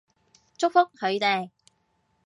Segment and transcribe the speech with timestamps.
[0.57, 1.51] 祝福佢哋